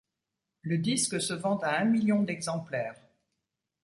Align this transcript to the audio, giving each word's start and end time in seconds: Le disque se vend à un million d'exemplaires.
Le 0.63 0.79
disque 0.79 1.21
se 1.21 1.33
vend 1.35 1.57
à 1.59 1.75
un 1.79 1.85
million 1.85 2.23
d'exemplaires. 2.23 2.99